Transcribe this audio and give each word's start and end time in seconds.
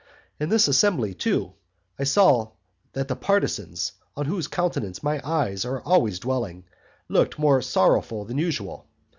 And 0.39 0.45
in 0.47 0.49
this 0.49 0.67
assembly, 0.67 1.13
too, 1.13 1.53
I 1.99 2.05
saw 2.05 2.53
that 2.93 3.07
the 3.07 3.15
partisans, 3.15 3.91
on 4.15 4.25
whose 4.25 4.47
countenance 4.47 5.03
my 5.03 5.21
eyes 5.23 5.63
are 5.63 5.79
always 5.79 6.17
dwelling, 6.17 6.63
looked 7.07 7.37
more 7.37 7.61
sorrowful 7.61 8.25
than 8.25 8.39
usual. 8.39 8.87